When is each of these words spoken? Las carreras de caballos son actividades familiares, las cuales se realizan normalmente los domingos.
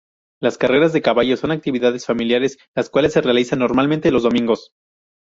Las 0.41 0.57
carreras 0.57 0.93
de 0.93 1.03
caballos 1.03 1.41
son 1.41 1.51
actividades 1.51 2.07
familiares, 2.07 2.57
las 2.73 2.89
cuales 2.89 3.13
se 3.13 3.21
realizan 3.21 3.59
normalmente 3.59 4.09
los 4.11 4.23
domingos. 4.23 4.73